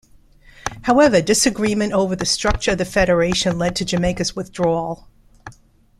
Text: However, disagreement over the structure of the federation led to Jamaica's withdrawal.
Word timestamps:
However, 0.81 1.21
disagreement 1.21 1.93
over 1.93 2.15
the 2.15 2.25
structure 2.25 2.71
of 2.71 2.79
the 2.79 2.85
federation 2.85 3.59
led 3.59 3.75
to 3.75 3.85
Jamaica's 3.85 4.35
withdrawal. 4.35 5.07